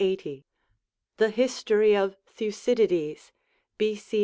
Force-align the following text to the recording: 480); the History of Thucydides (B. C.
480); 0.01 0.45
the 1.17 1.29
History 1.29 1.95
of 1.95 2.15
Thucydides 2.25 3.33
(B. 3.77 3.93
C. 3.95 4.19